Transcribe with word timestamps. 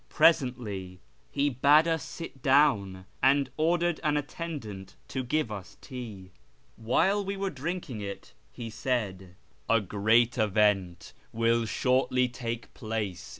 Presently 0.09 0.99
he 1.29 1.51
bade 1.51 1.87
us 1.87 2.01
sit 2.03 2.41
down, 2.41 3.05
and 3.21 3.51
ordered 3.55 3.99
an 4.03 4.17
attendant 4.17 4.95
to 5.09 5.23
give 5.23 5.51
us 5.51 5.77
tea. 5.79 6.31
While 6.75 7.23
we 7.23 7.37
were 7.37 7.51
drinking 7.51 8.01
it 8.01 8.33
he 8.51 8.71
said,' 8.71 9.35
A 9.69 9.79
great 9.79 10.39
event 10.39 11.13
will 11.31 11.67
shortly 11.67 12.27
take 12.27 12.73
place 12.73 12.99
in 12.99 13.09
^ 13.09 13.15
See 13.17 13.19
pp. 13.19 13.29